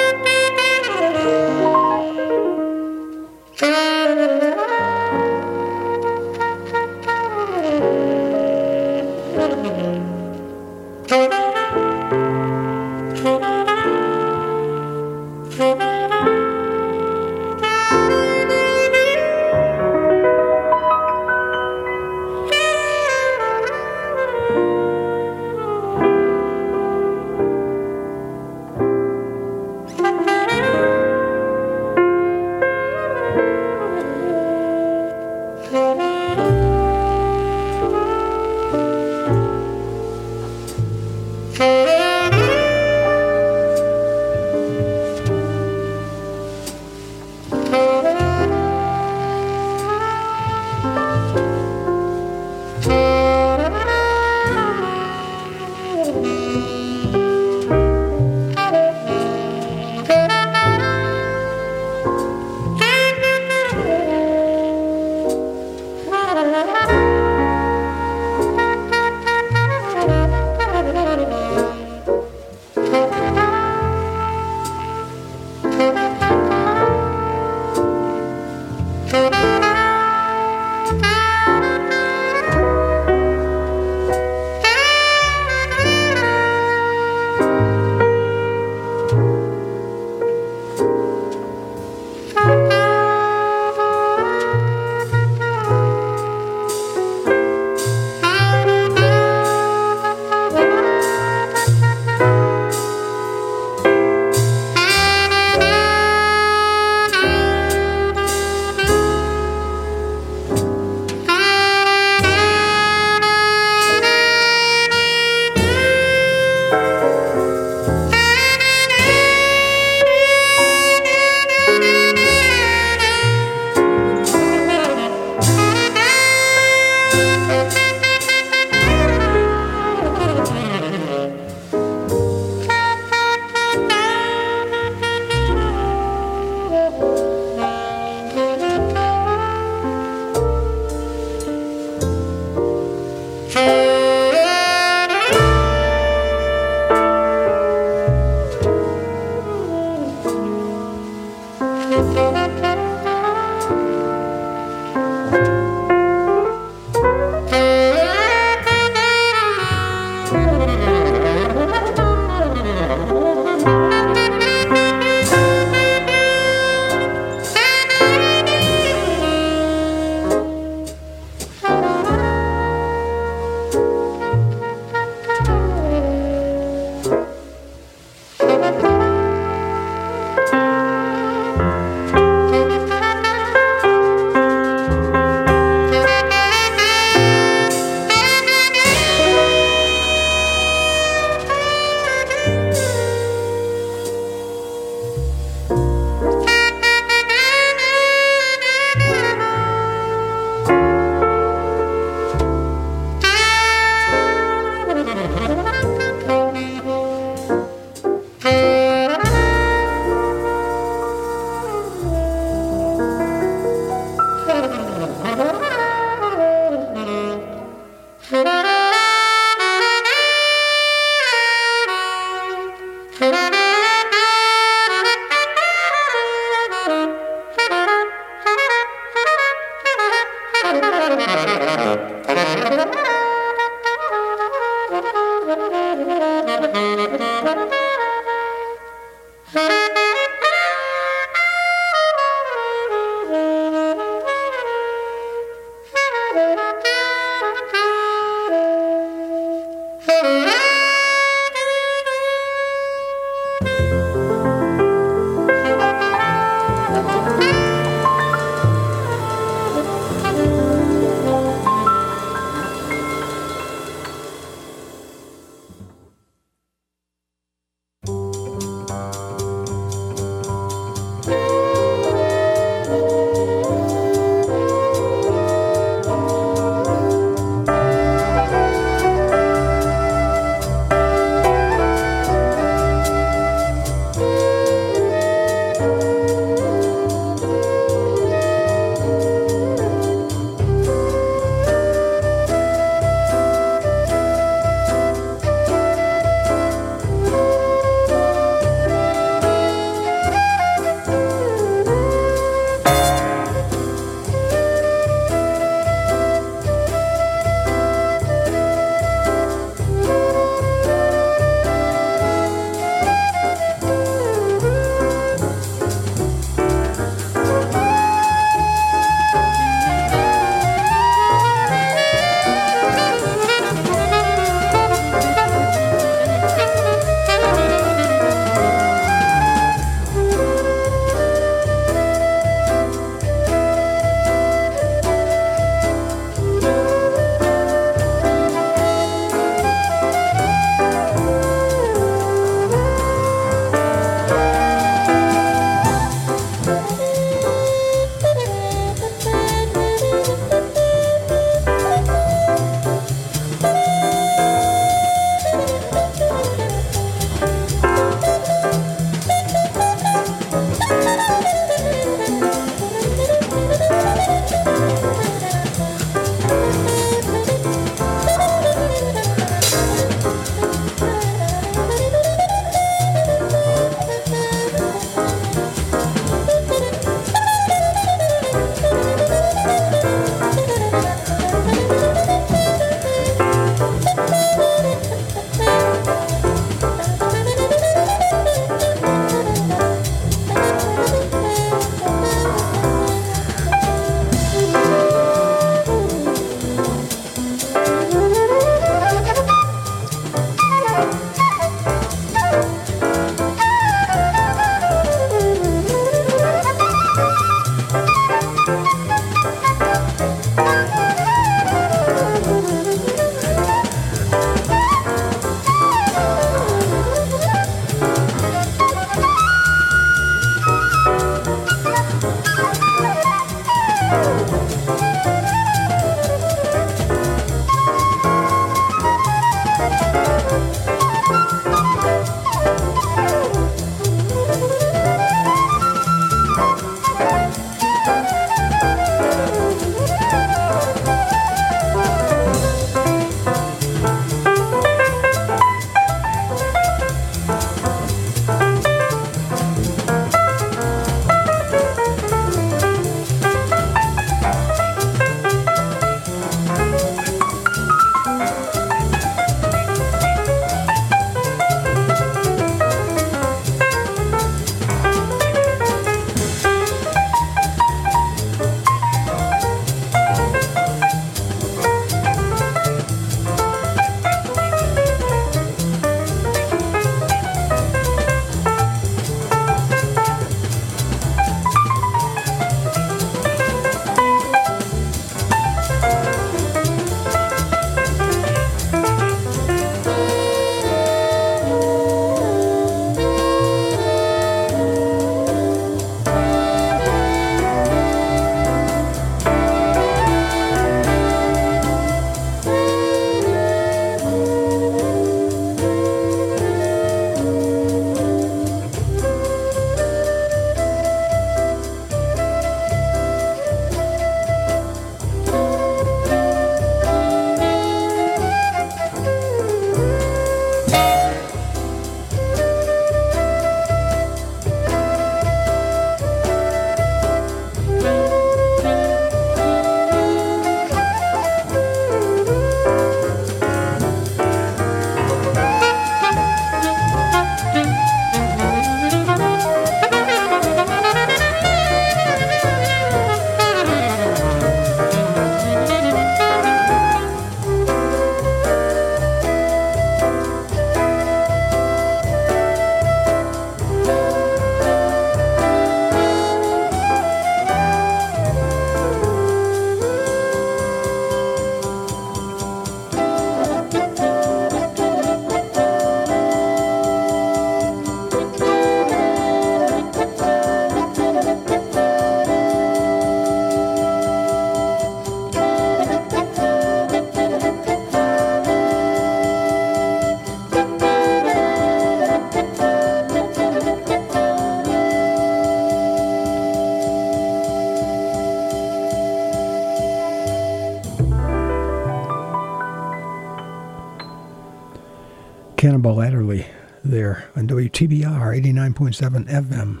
WTBR 597.90 598.62
89.7 598.62 599.48
FM 599.48 600.00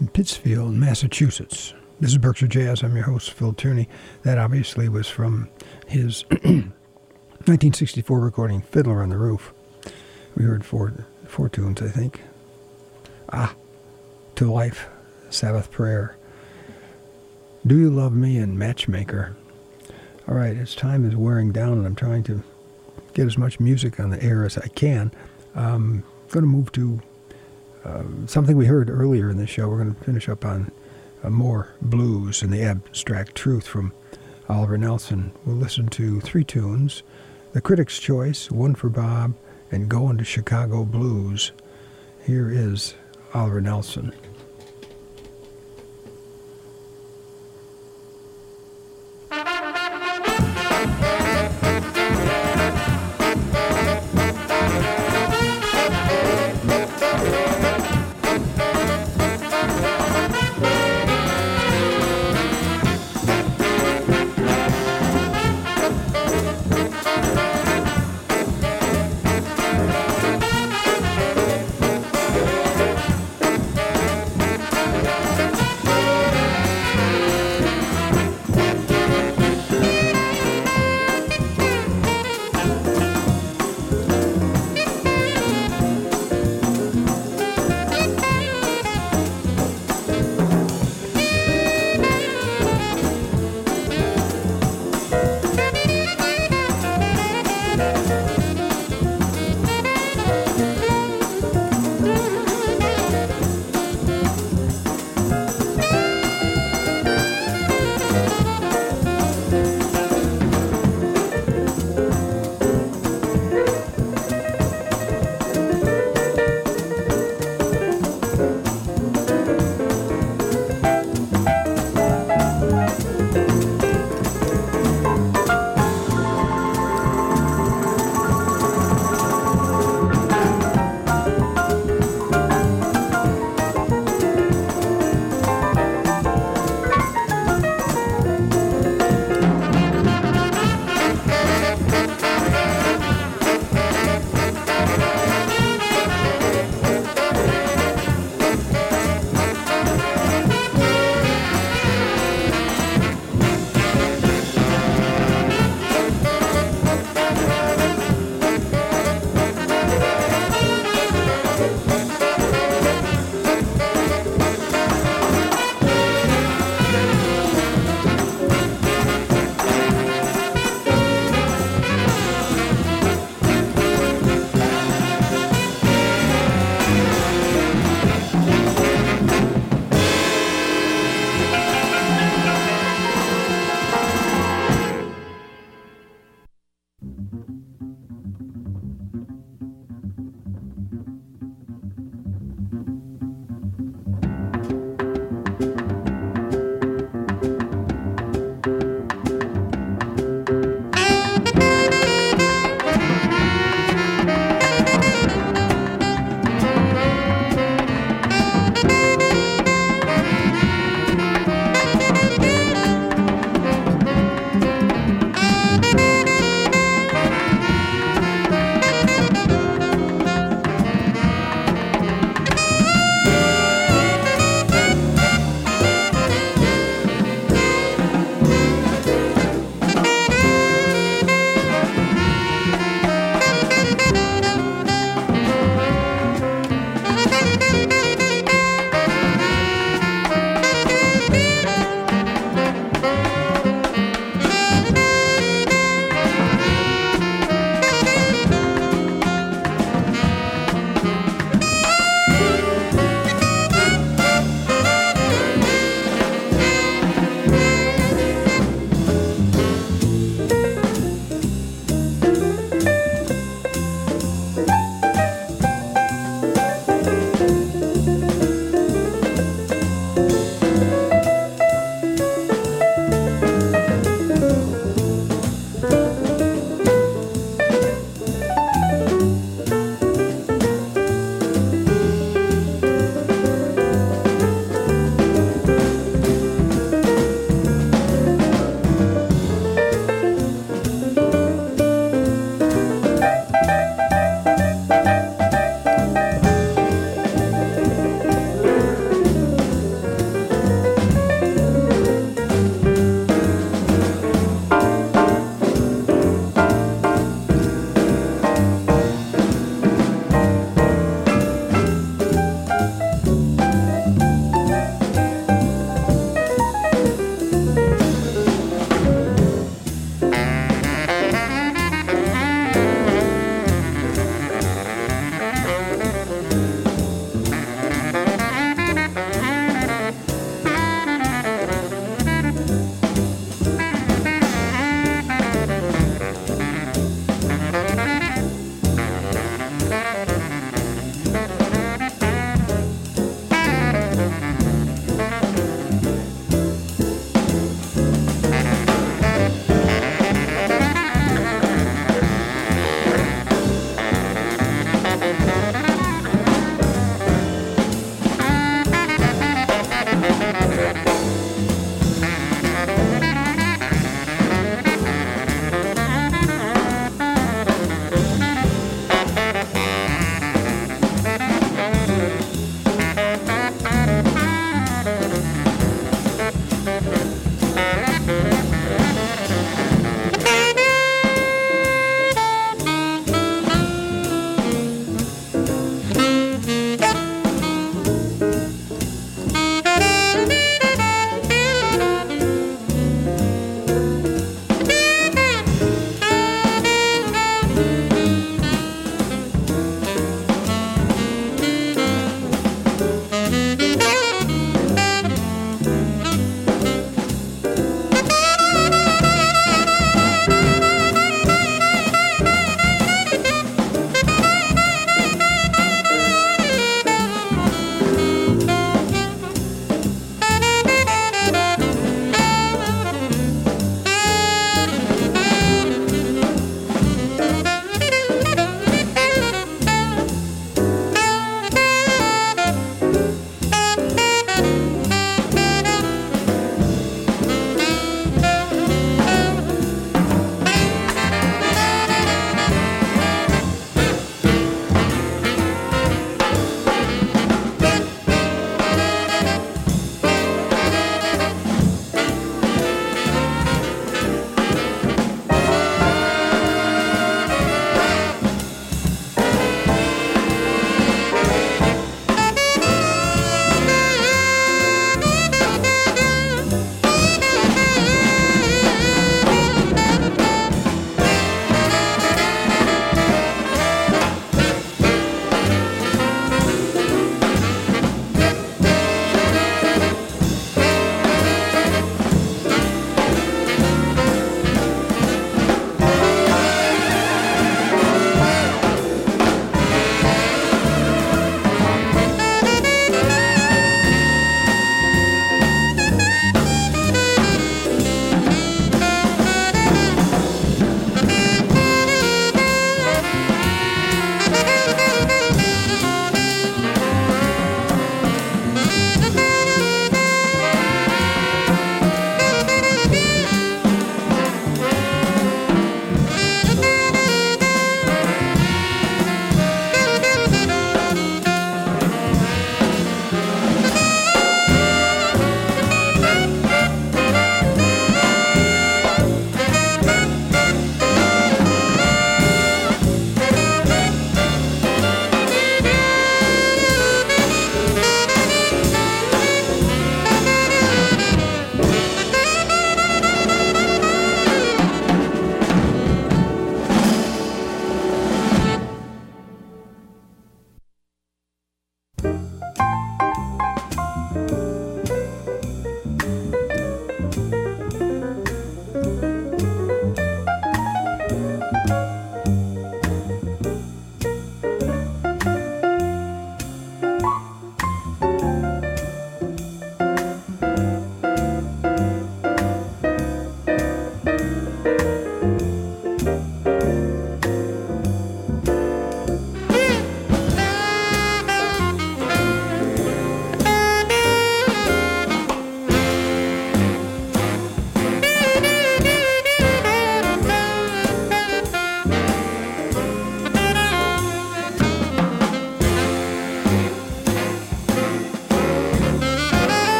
in 0.00 0.08
Pittsfield, 0.08 0.72
Massachusetts. 0.72 1.74
This 2.00 2.12
is 2.12 2.18
Berkshire 2.18 2.46
Jazz. 2.46 2.82
I'm 2.82 2.96
your 2.96 3.04
host, 3.04 3.32
Phil 3.32 3.52
Tierney. 3.52 3.86
That 4.22 4.38
obviously 4.38 4.88
was 4.88 5.06
from 5.06 5.50
his 5.86 6.22
1964 6.30 8.18
recording, 8.18 8.62
Fiddler 8.62 9.02
on 9.02 9.10
the 9.10 9.18
Roof. 9.18 9.52
We 10.36 10.44
heard 10.44 10.64
four, 10.64 11.06
four 11.26 11.50
tunes, 11.50 11.82
I 11.82 11.88
think. 11.88 12.22
Ah, 13.30 13.54
To 14.36 14.50
Life, 14.50 14.88
Sabbath 15.28 15.70
Prayer, 15.70 16.16
Do 17.66 17.78
You 17.78 17.90
Love 17.90 18.14
Me, 18.14 18.38
and 18.38 18.58
Matchmaker. 18.58 19.36
All 20.26 20.34
right, 20.34 20.56
as 20.56 20.74
time 20.74 21.04
is 21.06 21.14
wearing 21.14 21.52
down 21.52 21.74
and 21.74 21.86
I'm 21.86 21.94
trying 21.94 22.22
to 22.24 22.42
get 23.12 23.26
as 23.26 23.36
much 23.36 23.60
music 23.60 24.00
on 24.00 24.08
the 24.08 24.22
air 24.22 24.46
as 24.46 24.56
I 24.56 24.68
can, 24.68 25.12
um, 25.54 26.02
going 26.34 26.44
to 26.44 26.50
move 26.50 26.72
to 26.72 27.00
uh, 27.84 28.02
something 28.26 28.56
we 28.56 28.66
heard 28.66 28.90
earlier 28.90 29.30
in 29.30 29.36
the 29.36 29.46
show. 29.46 29.68
We're 29.68 29.84
going 29.84 29.94
to 29.94 30.04
finish 30.04 30.28
up 30.28 30.44
on 30.44 30.72
uh, 31.22 31.30
more 31.30 31.74
blues 31.80 32.42
and 32.42 32.52
the 32.52 32.64
abstract 32.64 33.36
truth 33.36 33.68
from 33.68 33.92
Oliver 34.48 34.76
Nelson. 34.76 35.30
We'll 35.46 35.54
listen 35.54 35.86
to 35.90 36.20
three 36.20 36.42
tunes 36.42 37.04
The 37.52 37.60
Critic's 37.60 38.00
Choice, 38.00 38.50
One 38.50 38.74
for 38.74 38.88
Bob, 38.88 39.34
and 39.70 39.88
Going 39.88 40.18
to 40.18 40.24
Chicago 40.24 40.84
Blues. 40.84 41.52
Here 42.26 42.50
is 42.50 42.94
Oliver 43.32 43.60
Nelson. 43.60 44.12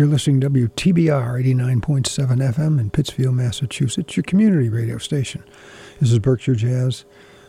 You're 0.00 0.08
listening 0.08 0.40
to 0.40 0.48
WTBR 0.48 1.44
89.7 1.44 2.54
FM 2.54 2.80
in 2.80 2.88
Pittsfield, 2.88 3.34
Massachusetts, 3.34 4.16
your 4.16 4.24
community 4.24 4.70
radio 4.70 4.96
station. 4.96 5.44
This 6.00 6.10
is 6.10 6.18
Berkshire 6.18 6.54
Jazz. 6.54 7.04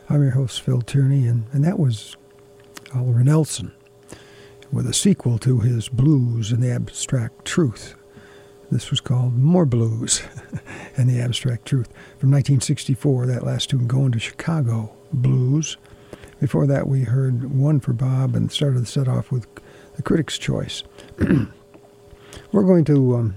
I'm 0.09 0.21
your 0.21 0.31
host, 0.31 0.59
Phil 0.59 0.81
Tierney, 0.81 1.27
and, 1.27 1.45
and 1.53 1.63
that 1.63 1.79
was 1.79 2.17
Oliver 2.93 3.23
Nelson 3.23 3.71
with 4.69 4.85
a 4.85 4.93
sequel 4.93 5.37
to 5.37 5.61
his 5.61 5.87
Blues 5.87 6.51
and 6.51 6.61
the 6.61 6.71
Abstract 6.71 7.45
Truth. 7.45 7.95
This 8.69 8.91
was 8.91 8.99
called 8.99 9.37
More 9.37 9.65
Blues 9.65 10.21
and 10.97 11.09
the 11.09 11.21
Abstract 11.21 11.65
Truth. 11.65 11.87
From 12.17 12.31
1964, 12.31 13.27
that 13.27 13.45
last 13.45 13.69
tune, 13.69 13.87
Going 13.87 14.11
to 14.11 14.19
Chicago 14.19 14.93
Blues. 15.13 15.77
Before 16.41 16.67
that, 16.67 16.89
we 16.89 17.03
heard 17.03 17.57
One 17.57 17.79
for 17.79 17.93
Bob 17.93 18.35
and 18.35 18.51
started 18.51 18.81
the 18.81 18.87
set 18.87 19.07
off 19.07 19.31
with 19.31 19.47
the 19.95 20.03
Critic's 20.03 20.37
Choice. 20.37 20.83
We're 22.51 22.63
going 22.63 22.85
to 22.85 23.15
um, 23.15 23.35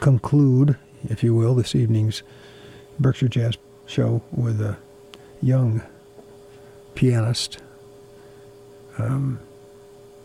conclude, 0.00 0.76
if 1.04 1.22
you 1.22 1.34
will, 1.34 1.54
this 1.54 1.74
evening's 1.74 2.22
Berkshire 2.98 3.28
Jazz 3.28 3.56
show 3.86 4.22
with 4.32 4.60
a 4.60 4.76
young 5.42 5.82
pianist, 6.94 7.58
um, 8.98 9.38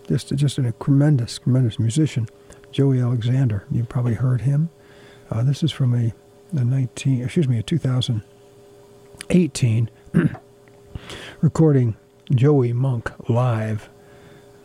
just 0.08 0.30
just 0.36 0.58
a 0.58 0.74
tremendous, 0.82 1.40
tremendous 1.40 1.80
musician, 1.80 2.28
Joey 2.72 3.00
Alexander. 3.00 3.66
You've 3.72 3.90
probably 3.90 4.16
heard 4.16 4.42
him. 4.42 4.70
Uh, 5.30 5.44
this 5.44 5.64
is 5.64 5.72
from 5.72 5.94
a, 5.94 6.14
a 6.58 6.64
19, 6.64 7.24
excuse 7.24 7.48
me, 7.48 7.60
a 7.60 7.64
2018 7.64 9.90
recording 11.42 11.96
Joey 12.34 12.74
Monk 12.74 13.12
live. 13.30 13.90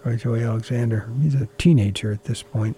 Right, 0.05 0.19
Joey 0.19 0.43
Alexander. 0.45 1.09
He's 1.21 1.35
a 1.35 1.49
teenager 1.59 2.13
at 2.13 2.25
this 2.25 2.43
point. 2.43 2.77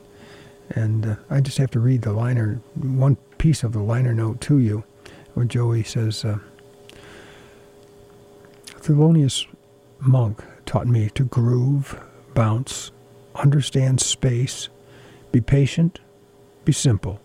And 0.70 1.06
uh, 1.06 1.16
I 1.30 1.40
just 1.40 1.58
have 1.58 1.70
to 1.72 1.80
read 1.80 2.02
the 2.02 2.12
liner, 2.12 2.60
one 2.74 3.16
piece 3.38 3.62
of 3.62 3.72
the 3.72 3.82
liner 3.82 4.12
note 4.12 4.40
to 4.42 4.58
you, 4.58 4.84
where 5.34 5.46
Joey 5.46 5.82
says, 5.82 6.24
uh, 6.24 6.38
Thelonious 8.80 9.46
Monk 10.00 10.44
taught 10.66 10.86
me 10.86 11.10
to 11.10 11.24
groove, 11.24 12.00
bounce, 12.34 12.90
understand 13.34 14.00
space, 14.00 14.68
be 15.32 15.40
patient, 15.40 16.00
be 16.64 16.72
simple, 16.72 17.20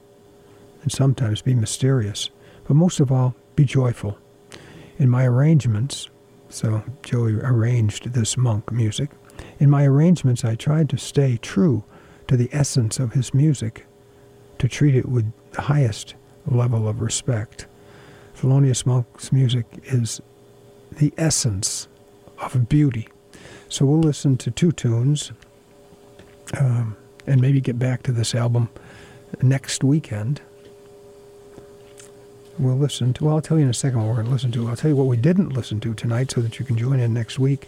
and 0.81 0.91
sometimes 0.91 1.41
be 1.41 1.53
mysterious, 1.53 2.29
but 2.67 2.75
most 2.75 2.99
of 2.99 3.11
all, 3.11 3.35
be 3.55 3.65
joyful. 3.65 4.17
In 4.97 5.09
my 5.09 5.25
arrangements, 5.25 6.09
so 6.49 6.83
Joey 7.01 7.35
arranged 7.35 8.13
this 8.13 8.37
monk 8.37 8.71
music, 8.71 9.11
in 9.59 9.69
my 9.69 9.85
arrangements 9.85 10.43
I 10.43 10.55
tried 10.55 10.89
to 10.89 10.97
stay 10.97 11.37
true 11.37 11.83
to 12.27 12.37
the 12.37 12.49
essence 12.51 12.99
of 12.99 13.13
his 13.13 13.33
music, 13.33 13.85
to 14.59 14.67
treat 14.67 14.95
it 14.95 15.07
with 15.07 15.31
the 15.51 15.61
highest 15.61 16.15
level 16.45 16.87
of 16.87 17.01
respect. 17.01 17.67
Thelonious 18.35 18.85
Monk's 18.85 19.31
music 19.31 19.65
is 19.83 20.21
the 20.91 21.13
essence 21.17 21.87
of 22.39 22.67
beauty. 22.69 23.07
So 23.69 23.85
we'll 23.85 23.99
listen 23.99 24.37
to 24.37 24.51
two 24.51 24.71
tunes 24.71 25.31
um, 26.59 26.95
and 27.25 27.41
maybe 27.41 27.61
get 27.61 27.79
back 27.79 28.03
to 28.03 28.11
this 28.11 28.35
album 28.35 28.69
next 29.41 29.83
weekend. 29.83 30.41
We'll 32.59 32.77
listen 32.77 33.13
to, 33.13 33.25
well, 33.25 33.35
I'll 33.35 33.41
tell 33.41 33.57
you 33.57 33.63
in 33.63 33.69
a 33.69 33.73
second 33.73 33.99
what 33.99 34.07
we're 34.07 34.15
going 34.15 34.27
to 34.27 34.31
listen 34.31 34.51
to. 34.51 34.69
I'll 34.69 34.75
tell 34.75 34.91
you 34.91 34.95
what 34.95 35.07
we 35.07 35.17
didn't 35.17 35.49
listen 35.49 35.79
to 35.79 35.95
tonight 35.95 36.29
so 36.29 36.41
that 36.41 36.59
you 36.59 36.65
can 36.65 36.77
join 36.77 36.99
in 36.99 37.13
next 37.13 37.39
week. 37.39 37.67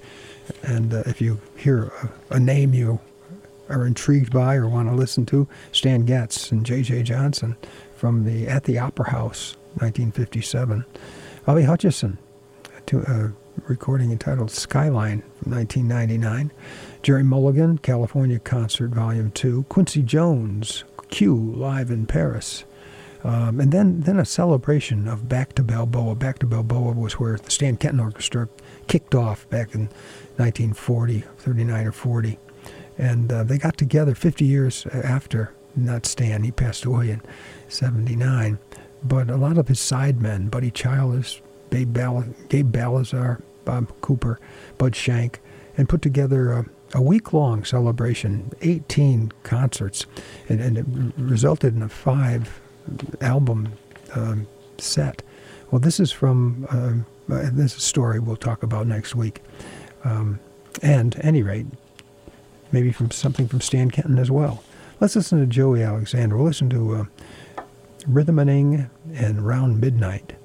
And 0.62 0.94
uh, 0.94 1.04
if 1.08 1.22
you 1.22 1.40
hear 1.58 1.86
a, 2.30 2.36
a 2.36 2.40
name 2.40 2.74
you 2.76 3.00
are 3.70 3.86
intrigued 3.86 4.32
by 4.32 4.56
or 4.56 4.68
want 4.68 4.90
to 4.90 4.96
listen 4.96 5.26
to, 5.28 5.48
Stan 5.72 6.06
Getz 6.06 6.52
and 6.52 6.66
J.J. 6.66 7.04
Johnson 7.04 7.56
from 7.96 8.26
the 8.26 8.48
At 8.48 8.66
the 8.66 8.78
Opera 8.78 9.10
House, 9.12 9.56
1957. 9.80 10.86
Ollie 11.48 11.64
Hutcherson, 11.64 12.18
to 12.88 13.00
a 13.00 13.26
uh, 13.26 13.30
recording 13.68 14.12
entitled 14.12 14.52
Skyline 14.52 15.22
from 15.42 15.54
1999. 15.54 16.52
Gerry 17.02 17.24
Mulligan, 17.24 17.78
California 17.78 18.40
Concert 18.40 18.92
Volume 18.92 19.32
2. 19.32 19.64
Quincy 19.70 20.02
Jones, 20.02 20.84
Q, 21.10 21.36
live 21.36 21.92
in 21.92 22.06
Paris. 22.06 22.66
Um, 23.24 23.60
and 23.60 23.72
then, 23.72 24.02
then 24.02 24.20
a 24.20 24.26
celebration 24.26 25.08
of 25.08 25.28
Back 25.28 25.54
to 25.54 25.64
Balboa. 25.64 26.16
Back 26.16 26.40
to 26.40 26.46
Balboa 26.46 26.92
was 26.92 27.14
where 27.14 27.38
the 27.38 27.50
Stan 27.50 27.78
Kenton 27.78 28.00
Orchestra 28.00 28.48
kicked 28.88 29.16
off 29.16 29.50
back 29.50 29.74
in 29.74 29.90
1940, 30.38 31.22
39 31.38 31.88
or 31.88 31.92
40. 31.92 32.40
And 32.98 33.32
uh, 33.32 33.44
they 33.44 33.58
got 33.58 33.78
together 33.78 34.16
50 34.16 34.46
years 34.46 34.86
after, 34.88 35.54
not 35.76 36.06
Stan, 36.06 36.44
he 36.44 36.52
passed 36.52 36.86
away 36.86 37.12
in 37.12 37.22
79. 37.68 38.60
But 39.04 39.30
a 39.30 39.38
lot 39.38 39.58
of 39.58 39.68
his 39.68 39.80
sidemen, 39.80 40.50
Buddy 40.50 40.72
Childers, 40.72 41.42
Gabe, 41.70 41.94
Bal- 41.94 42.34
Gabe 42.50 42.72
Baltazar, 42.72 43.42
Bob 43.66 43.92
Cooper, 44.02 44.40
Bud 44.78 44.96
Shank, 44.96 45.42
and 45.78 45.90
put 45.90 46.02
together 46.02 46.52
a, 46.52 46.66
a 46.94 47.02
week 47.02 47.34
long 47.34 47.66
celebration, 47.66 48.52
18 48.62 49.32
concerts, 49.44 50.06
and, 50.48 50.62
and, 50.62 50.78
it 50.78 50.86
resulted 51.18 51.76
in 51.76 51.82
a 51.82 51.90
five 51.90 52.62
album 53.20 53.74
um, 54.14 54.48
set. 54.78 55.22
Well, 55.72 55.80
this 55.80 56.00
is 56.00 56.12
from, 56.12 56.66
uh, 56.70 57.34
uh, 57.34 57.50
this 57.52 57.74
is 57.74 57.78
a 57.78 57.82
story 57.82 58.20
we'll 58.20 58.38
talk 58.38 58.64
about 58.64 58.88
next 58.88 59.16
week. 59.16 59.42
Um, 60.04 60.40
and, 60.82 61.20
any 61.22 61.44
rate, 61.44 61.66
maybe 62.72 62.92
from 62.92 63.12
something 63.12 63.48
from 63.48 63.62
Stan 63.62 63.92
Kenton 63.92 64.18
as 64.18 64.32
well. 64.32 64.64
Let's 65.00 65.16
listen 65.16 65.40
to 65.40 65.46
Joey 65.46 65.84
Alexander. 65.84 66.38
We'll 66.38 66.46
listen 66.46 66.70
to 66.70 66.96
uh, 66.96 67.06
Rhythm-a-Ning 68.08 68.90
and 69.16 69.46
Round 69.46 69.82
Midnight. 69.82 70.36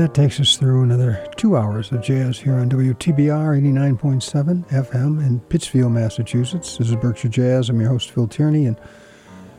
That 0.00 0.14
takes 0.14 0.40
us 0.40 0.56
through 0.56 0.82
another 0.82 1.26
two 1.36 1.58
hours 1.58 1.92
of 1.92 2.00
jazz 2.00 2.38
here 2.38 2.54
on 2.54 2.70
WTBR 2.70 3.60
89.7 3.60 4.66
FM 4.68 5.22
in 5.26 5.40
Pittsfield, 5.40 5.92
Massachusetts. 5.92 6.78
This 6.78 6.88
is 6.88 6.96
Berkshire 6.96 7.28
Jazz. 7.28 7.68
I'm 7.68 7.78
your 7.78 7.90
host, 7.90 8.10
Phil 8.10 8.26
Tierney, 8.26 8.64
and 8.64 8.80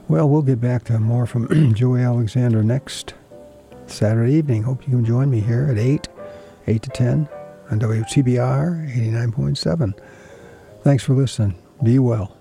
well, 0.08 0.28
we'll 0.28 0.42
get 0.42 0.60
back 0.60 0.84
to 0.86 0.98
more 0.98 1.28
from 1.28 1.74
Joey 1.76 2.02
Alexander 2.02 2.64
next 2.64 3.14
Saturday 3.86 4.34
evening. 4.34 4.64
Hope 4.64 4.88
you 4.88 4.96
can 4.96 5.06
join 5.06 5.30
me 5.30 5.42
here 5.42 5.68
at 5.70 5.78
8, 5.78 6.08
8 6.66 6.82
to 6.82 6.90
10 6.90 7.30
on 7.70 7.80
WTBR 7.80 8.96
89.7. 8.96 9.94
Thanks 10.82 11.04
for 11.04 11.14
listening. 11.14 11.54
Be 11.84 12.00
well. 12.00 12.41